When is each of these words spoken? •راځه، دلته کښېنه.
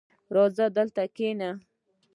•راځه، 0.35 0.65
دلته 0.77 1.03
کښېنه. 1.15 1.49